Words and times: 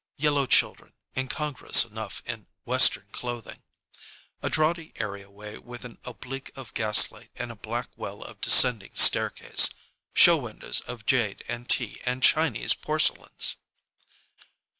Yellow 0.17 0.47
children, 0.47 0.93
incongruous 1.15 1.85
enough 1.85 2.23
in 2.25 2.47
Western 2.65 3.05
clothing. 3.11 3.61
A 4.41 4.49
draughty 4.49 4.93
areaway 4.95 5.59
with 5.59 5.85
an 5.85 5.99
oblique 6.03 6.49
of 6.57 6.73
gaslight 6.73 7.29
and 7.35 7.51
a 7.51 7.55
black 7.55 7.91
well 7.95 8.23
of 8.23 8.41
descending 8.41 8.95
staircase. 8.95 9.69
Show 10.15 10.37
windows 10.37 10.81
of 10.87 11.05
jade 11.05 11.43
and 11.47 11.69
tea 11.69 12.01
and 12.03 12.23
Chinese 12.23 12.73
porcelains. 12.73 13.57